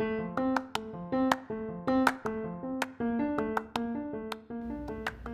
[0.00, 0.04] お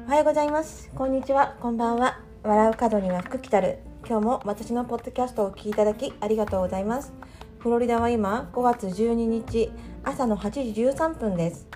[0.08, 0.90] はようございます。
[0.94, 1.54] こんにちは。
[1.60, 2.18] こんばんは。
[2.42, 7.12] 笑う角には福来たる今日も私のポッドキャストを聞いただきありがとうございます。
[7.58, 9.70] フロリダは今5月12日
[10.02, 11.66] 朝の8時13分です。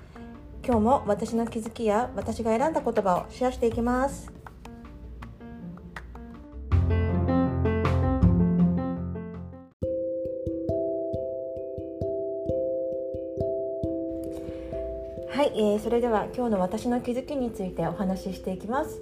[0.64, 4.38] 今日も私の気づきや私が選んだ言葉をシェアしていきます。
[15.79, 19.00] ー、それでは今日の私の気づきについてお話ししていきます。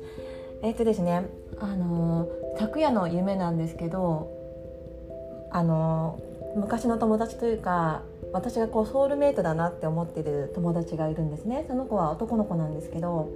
[0.62, 1.26] えっ、ー、とですね、
[1.58, 4.30] あのー、昨夜の夢なんですけど、
[5.50, 11.64] あのー、昔の友達というか私がこうソウルメイトだなって思ってる友達がいるんですね。
[11.66, 13.28] その子は男の子なんですけど、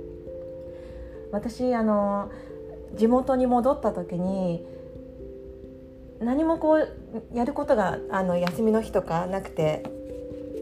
[1.32, 2.30] 私あの
[2.94, 4.66] 地元に戻った時に
[6.20, 6.88] 何もこう
[7.32, 9.99] やることがあの休みの日とかなくて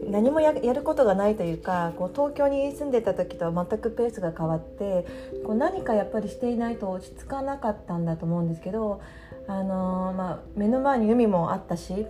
[0.09, 5.05] 何もやることがないというかこう東京に住んでた時とは全くペースが変わって
[5.45, 9.01] こう何かやっぱりしていないと落ち着かなかったんだと思うんですけど、
[9.47, 12.07] あのー、まあ、目の前に海もあったし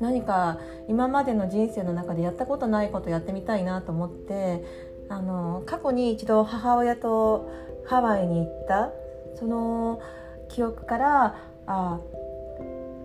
[0.00, 4.64] 何か今までの人生の中でやったことないことやってみたいなと思って、
[5.10, 7.50] あのー、過去に一度母親と
[7.86, 8.90] ハワイに行った
[9.38, 10.00] その
[10.48, 12.00] 記憶からあ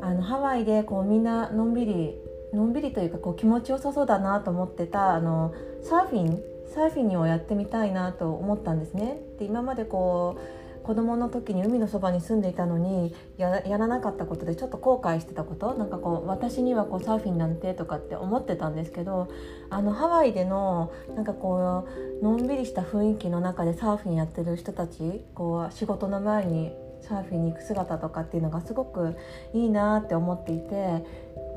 [0.01, 2.15] あのハワイでこうみんなのんびり
[2.55, 5.53] のんびりというかこう気持ちよさそうだなと思ってたあの
[5.83, 6.41] サーフィン
[6.73, 9.19] サーフィンをやってみたいなと思ったんですね。
[9.39, 19.27] で今までこう子供の時に海のそばに住んでいたのにやらなかったことでちょっと後悔してたことなんかこう私にはこうサーフィンなんてとかって思ってたんですけど
[19.71, 21.87] あのハワイでのなんかこ
[22.21, 29.15] うのんびりした雰囲気の中でサーフィンやってる人たちこう仕事の前にサーフィンに行く姿とかっていうのがすごく
[29.53, 31.03] いいなって思っていて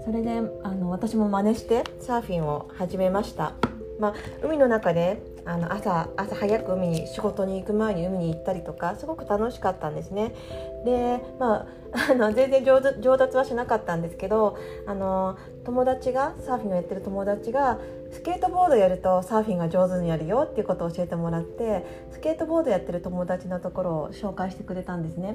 [0.05, 3.55] それであの私も真似してサーフィンを始めました、
[3.99, 10.35] まあ、海の中であの朝朝早く海に仕事に行く前に海に行ったりとかすごく楽しかったんですね。
[10.85, 11.67] でまあ
[12.13, 17.79] あの全然上上達はしなかったんですけどあの友達がサーフィンをやってる友達が
[18.11, 25.35] スケートボードやるとサーフィンが上手にやるよっていうことを教えてもらってスケートボードやってる友達のところを紹介してくれたんですね。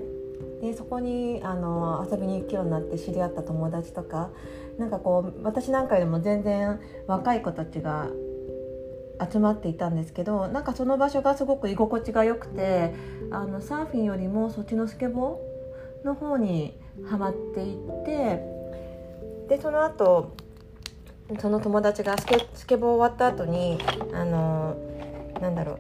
[0.64, 4.30] でそこにあの遊びに行くようになって知り合った友達とか
[4.78, 8.08] なんかこう私なんかよりも全然若い子たちが
[9.30, 12.94] 集まっていたんですけどなんかその場所がすごく居心地が良くて
[13.30, 18.40] あのサーフィンよりもそっちのスケボーの方にはまっていって
[19.50, 20.34] でその後
[21.42, 23.80] その友達がスケスケボー終わった後に
[24.14, 24.78] あの
[25.42, 25.80] なんだろう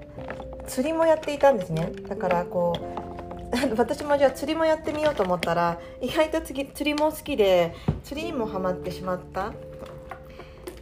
[0.68, 1.92] 釣りもやっていたんですね。
[2.08, 2.74] だからこ
[3.10, 3.13] う
[3.78, 9.54] 私もじゃあ釣りもやってみようと思ったら意外と釣りも好きで釣りにもハマってしまった。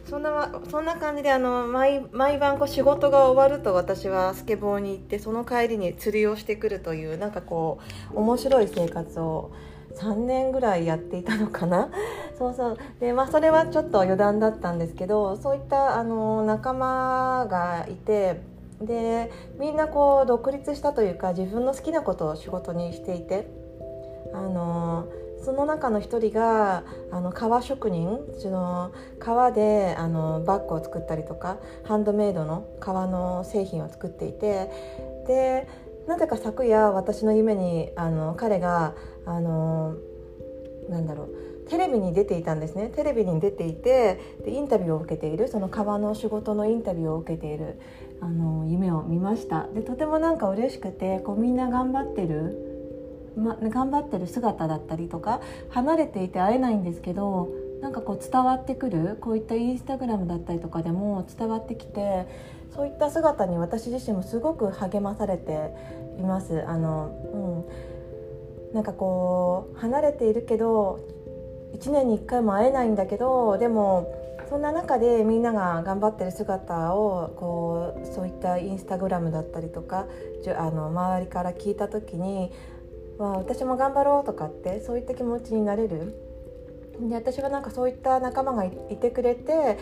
[0.04, 7.78] そんなそんな感じであの毎毎晩こう仕事が終わると私はスケボーに行ってその帰りに釣りをしてくるというなんかこ
[8.12, 9.52] う面白い生活を
[9.94, 11.88] 3年ぐらいやっていたのかな。
[12.36, 12.78] そうそう。
[13.00, 18.51] でまあそれはちょっと余談だったんですけどそういったあの仲間がいて
[18.86, 23.46] でみんなこう独立したというか自分の好きなことを仕事にしていて
[24.34, 25.08] あの
[25.44, 34.70] その中の一人があの革職人その革であのバッグを作ったりとかハンドメイドの革の製品を作っていて
[35.26, 35.68] で
[36.06, 38.94] なぜか昨夜私の夢にあの彼が
[39.26, 39.96] あの
[40.88, 42.90] なんだろうテレビに出ていたんですね。
[42.94, 47.78] テレビに出ていてでインタビューを受けているその革の仕事のインタビューを受けている。
[48.22, 52.68] あの夢を見ましたでとてもなんか嬉しくてこうみんな頑張ってる
[53.36, 55.40] ま、頑張ってる姿だったりとか
[55.70, 57.50] 離れていて会えないんですけど
[57.80, 62.26] なんかこう伝わってくるこういったインスタグラムだったりとかでも伝わってきて
[62.74, 65.72] そういった姿に私自身もすごく励まされて
[66.18, 66.64] います。
[66.66, 67.66] あの
[68.70, 71.00] うん、なんかこう離れているけど
[71.74, 74.21] 1年に1回も会えないんだけどでも
[74.52, 80.06] そんな中でみんなが頑張ってる姿をこうそういったインスタグラムだったりとか
[80.58, 82.52] あの周りから聞いた時に
[83.16, 86.14] わ私も頑張ろうとかってそういった気持ちになれる。
[87.00, 88.70] で私はなんかそういった仲間がい
[89.00, 89.78] てくれて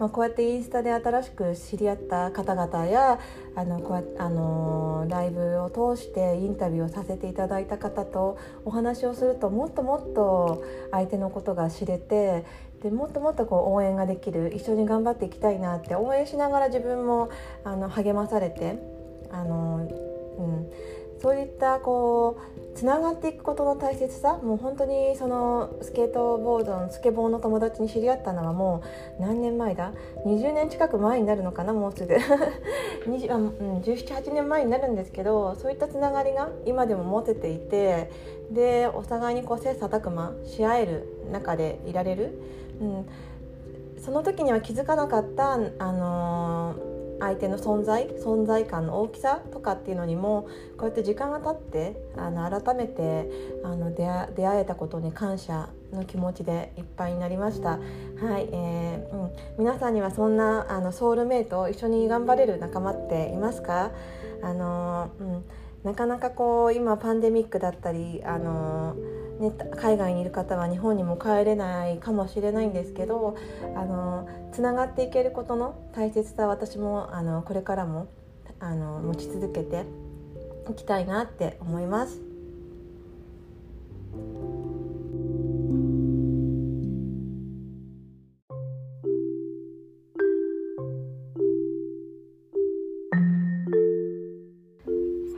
[0.00, 3.20] まあ、こうやってインスタで新しく知り合った方々や
[3.54, 12.46] あのこうあのライブを通してインタビューをさせていただいた方とお話をするともっともっと相手のことが知れて
[12.82, 17.28] でもっともっとこう応援ができる一緒に頑張っていきたいなって応援しながら自分も
[17.62, 18.78] あの励まされて
[19.30, 19.86] あの、
[20.38, 20.70] うん、
[21.20, 28.82] そういったこうつながっていくことの大切さもう本当にそのスケートボードのスケボーの友達に知り合ったのはも
[29.18, 29.92] う何年前だ
[30.24, 32.14] ？20年近く前になるのかなもうすぐ。
[33.06, 38.10] 20、うん、1718年前になるんですけどそういったつながりが今でも持てていて
[38.50, 42.38] でお互いにこう切磋琢磨し合える中でいられる、
[42.80, 43.06] うん、
[43.98, 45.58] その時には気づかなかった、あ
[45.92, 46.89] のー
[47.20, 53.30] 相手の存在存在感の大きさとかっていうのにもこうやって時間が経ってあの改めて
[53.62, 57.70] あの出会えたことに感謝の気持ちでいっぱいになりました。
[57.70, 63.90] はい、えーうん、皆さんにはそんなあのソウルメイト一緒に頑張れる仲間っていますか？
[64.42, 65.44] あのうん、
[65.84, 73.36] なかなかこう今パンデミックだったりあのーね、海外にいる方は日本にも帰れないかもしれないんですけど
[73.74, 78.08] あのつながっていけることの大切さ私もあのこれからも
[78.60, 79.86] あの持ち続けて
[80.70, 82.20] いきたいなって思います。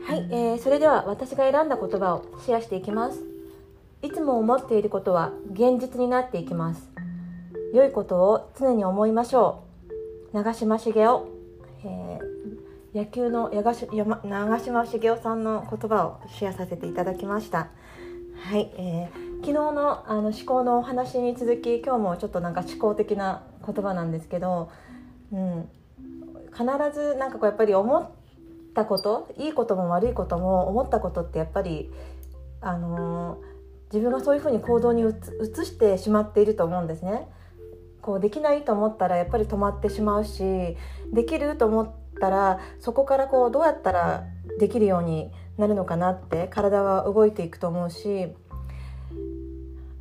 [0.05, 3.32] はい、え、それでは私が選んだ言葉をシェアしていきます。
[4.03, 6.91] いつも思っていることは現実になっていきます。
[7.73, 9.63] 良いことを常に思いましょ
[10.33, 10.35] う。
[10.35, 11.07] 長嶋茂雄、
[11.85, 13.73] えー、野球の長
[14.59, 17.69] 嶋茂雄さんの言葉をシェアさせていただきました。
[18.41, 24.69] はい、えー、昨日のあの思考のお話に続き今日もちょっとなんか思考的な言葉なんですけど、
[25.31, 25.69] うん、
[26.51, 28.09] 必ずなんかこうやっぱり思っ
[28.75, 31.89] たこといいことも悪いことも思ったことってやっぱり
[32.59, 33.52] あのー
[33.93, 35.05] 自分がそういうふうに行動に移
[35.65, 37.29] してしまっていると思うんですね。
[38.01, 40.75] こうできないと思ったらやっぱり止まってしまうし
[41.13, 44.25] できると思ったらそこからこうどうやったら
[44.59, 48.35] できるようになるのかなって体は動いていくと思うし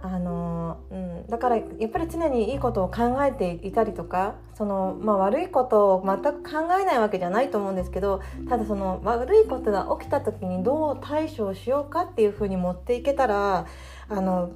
[0.02, 13.66] あの、うん、だからやっぱり常にいいことを考えていたりとかその、まあ、悪いことを全く考えないわけじゃないと思うんですけどただその悪いことが起きた時にどう対処しようかっていうふうに持っていけたら
[14.08, 14.50] あの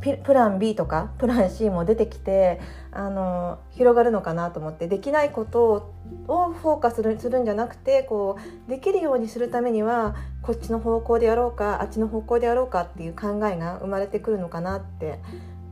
[0.00, 5.92] プラン B とかプラン C も出てきてあの広がるのかなと思ってできないこと
[6.26, 8.36] をフォーカスするするんじゃなくてこ
[8.66, 15.20] うできるようにするためにはこっちの方向でやろうかあっちの方向でやろうかっていう考えが生まれてくるのかなって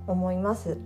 [0.07, 0.79] 思います。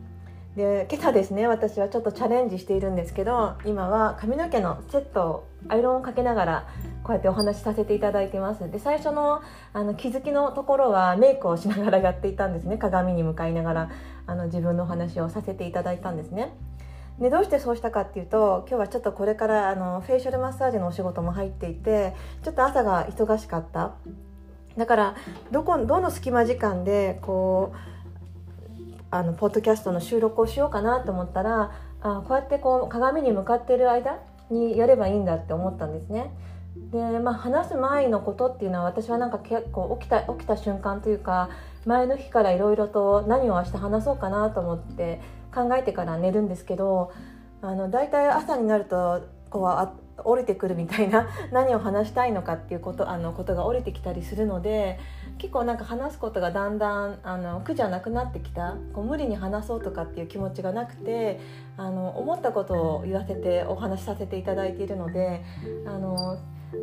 [0.57, 6.69] で今朝ですね私はちょっとチャレンジしているんですけど今は髪の毛のセットをアイロンをかけながら
[7.03, 8.71] こうやってお話しさせていただいてます。
[8.71, 9.41] で最初の
[9.73, 12.77] あの気づきのところはメイクをしながらやっていたんですね。
[12.77, 13.91] 鏡に向かいながら
[14.27, 16.55] あの自分のお話をさせていただいたんですね。
[17.19, 23.95] でどうしてそうしたかっていうと今日はちょっとこれからあのフェイシャルマッサージのお仕事も入っていてちょっと朝が忙しかった。
[24.77, 25.17] だから
[25.51, 27.92] どこどの隙間時間でこう
[29.13, 31.71] あのポッドキャストの収録をしようかなと思ったら
[32.01, 34.19] あこうやってこう鏡に向かってる間
[34.51, 36.33] にやればいいんだって思ったんですね。
[36.91, 41.51] でまあ、話す前のことっていうのは私はなんか結構起きた起きた瞬間というか
[41.85, 45.21] 前の日からいろいろと何を明日話そうかなと思って
[45.55, 47.13] 考えてから寝るんですけど
[47.61, 49.93] あの大体朝になるとこうあ
[50.25, 54.99] 降りてくるみたいな何を話したいのかっていうことあのことが降りてきたりするので
[55.39, 61.41] 結構なんか話すことがだんだんあの苦じゃなくなってきたこう無理に話そうとかっていう気持ちがなくて
[61.77, 65.45] あの思ったことを言わせてお話しさせていただいているので
[65.87, 66.39] あの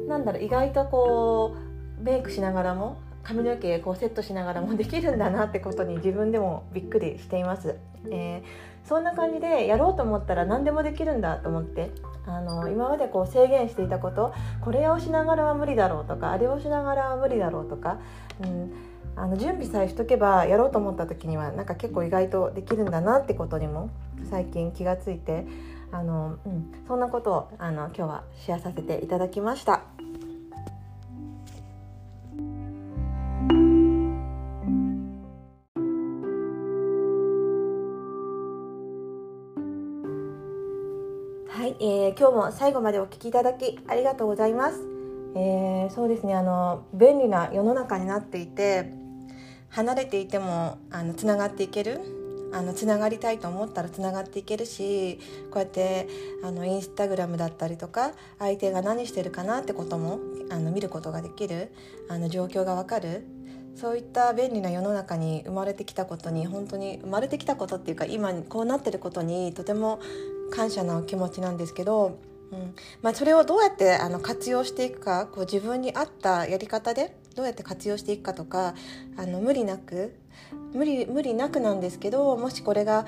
[0.07, 1.57] なんだろう意外とこ
[1.99, 7.75] うメイクしながらも髪の毛こうセットしながらもできるんだなってことに自分でもびっくりしています。
[8.09, 11.91] えー、そんな感じでやろうと思ったら何でもできるんだと思って
[12.25, 17.99] あの今までこう制限していたことこれをしながらは無理だろうとかあれをしながらは無理だろうとか、
[18.41, 18.73] うん、
[19.15, 23.89] あの準備さえしとけばやろうと思った時にはなんか結構意外とできるんだなってことにも
[24.29, 25.45] 最近気がついて
[25.91, 30.08] あの、うん、そんなことをあの今日はシェアさせていただきました。
[41.59, 44.79] はい、えー、今日も最後までお聞きいただきありがとうございます。
[45.35, 48.93] えー、そうですねあの便利な世の中になっていて
[49.67, 51.99] 離れていてもあのつながっていける
[52.53, 55.19] あのつながりたいと思ったらつながっていけるし
[55.51, 56.07] こうやって
[56.45, 61.73] あのインスタグラムだったりとか相手が何してるかなってこともあの見ることができる
[62.07, 63.27] あの状況がわかる
[63.75, 69.99] そういった便利な世の中に生まれてきたことに本当に生まれてきたことっていうか今こうなってることにとても
[70.49, 72.19] 感謝の気持ちなんですけど、
[72.51, 72.75] うん。
[73.01, 78.73] まあ、それをどうやってあの活用していくかこう自分に合ったやり方でどうやって活用していくかとか
[79.17, 80.15] あの無理なく
[80.73, 83.05] 無理無理なくなんですけどもしこれが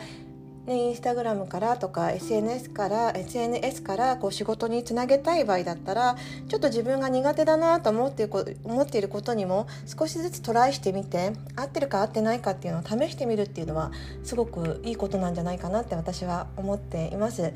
[0.68, 6.16] ね、インスタグラムからとか SNS から SNS からこう仕事につなげたい場合だったら
[6.48, 13.92] ちょっと自分が苦手だなと思っている思っていることにも少しずつトライしてみて合ってるか合ってないかっていうのを試してみるっていうのは
[14.24, 17.54] すごくいいことなんじゃないかなって私は思っています。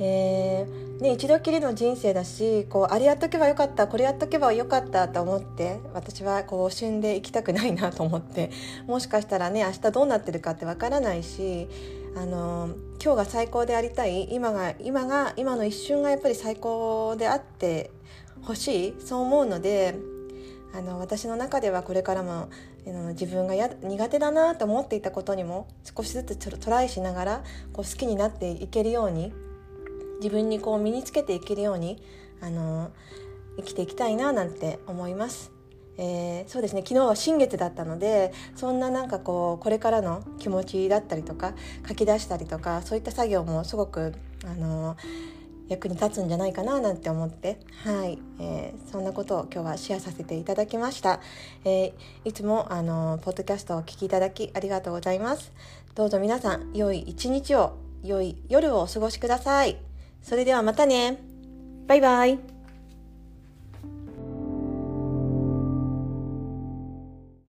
[0.00, 8.50] えーね、一度きりの人生だしこうあれやっとけばよかったこれやっとけばよかったと思って私はこう旬で行きたくないなと思って
[8.86, 11.68] もしかしたらね明日どうなってるかってわからないし
[12.16, 17.90] あの今日が最高でありたい今が今が今の一瞬がやっぱり最高であって
[18.42, 19.96] ほしいそう思うので
[20.74, 22.48] あの私の中ではこれからも
[23.10, 29.32] 自分がや苦手だなと思っていたことにも少しずつトライしながらこう好きになっていけるように
[30.20, 32.02] 自分にこう身につけていけるように
[32.40, 32.90] あの
[33.56, 35.57] 生きていきたいななんて思います。
[35.98, 36.82] えー、そうですね。
[36.82, 41.54] 昨日は新月だったのでそんななんかこうこれからの気持ちだったりとか
[41.86, 44.14] 書き出したりとかそういった作業もすごく
[44.44, 44.96] あの
[45.68, 48.18] 役に立つんじゃないかななんて思って、はい。
[48.40, 51.20] えー、そんなことを今日はシェアさせていただきました、
[51.64, 51.92] えー、
[52.24, 55.52] いつもあのポッドキャストをお聞きいただきありがとうございます。
[55.94, 59.76] どうぞ皆さん良い一日を良い夜をお過ごしください。
[60.22, 61.18] それではまたね。
[61.86, 62.57] バイバイ。